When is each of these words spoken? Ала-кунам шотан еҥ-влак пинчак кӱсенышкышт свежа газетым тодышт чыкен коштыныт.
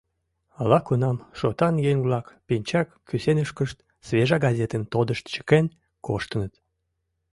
Ала-кунам 0.61 1.17
шотан 1.39 1.75
еҥ-влак 1.91 2.25
пинчак 2.47 2.87
кӱсенышкышт 3.07 3.77
свежа 4.07 4.37
газетым 4.45 4.83
тодышт 4.93 5.25
чыкен 5.33 5.65
коштыныт. 6.05 6.53